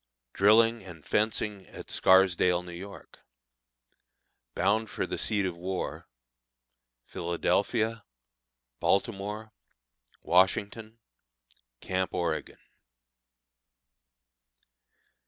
[0.33, 3.19] Drilling and Fencing at Scarsdale, New York.
[4.55, 6.07] Bound for the Seat of War.
[7.05, 8.03] Philadelphia.
[8.79, 9.53] Baltimore.
[10.23, 10.97] Washington.
[11.81, 12.57] Camp Oregon.